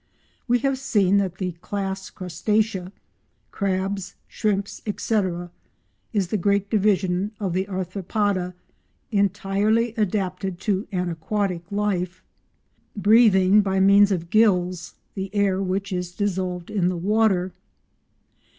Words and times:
We 0.47 0.57
have 0.65 0.79
seen 0.79 1.17
that 1.17 1.37
the 1.37 1.51
class 1.61 2.09
Crustacea 2.09 2.91
(crabs, 3.51 4.15
shrimps, 4.27 4.81
etc.) 4.87 5.51
is 6.11 6.29
the 6.29 6.37
great 6.39 6.71
division 6.71 7.33
of 7.39 7.53
the 7.53 7.67
Arthropoda 7.67 8.55
entirely 9.11 9.93
adapted 9.97 10.59
to 10.61 10.87
an 10.91 11.09
aquatic 11.09 11.71
life, 11.71 12.23
breathing, 12.97 13.61
by 13.61 13.79
means 13.79 14.11
of 14.11 14.31
gills, 14.31 14.95
the 15.13 15.29
air 15.35 15.61
which 15.61 15.93
is 15.93 16.13
dissolved 16.13 16.71
in 16.71 16.87
the 16.89 16.97
water. 16.97 17.53